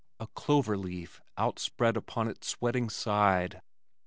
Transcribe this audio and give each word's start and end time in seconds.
a 0.19 0.25
clover 0.25 0.75
leaf 0.75 1.21
Out 1.37 1.59
spread 1.59 1.95
upon 1.95 2.27
its 2.27 2.47
sweating 2.47 2.89
side! 2.89 3.61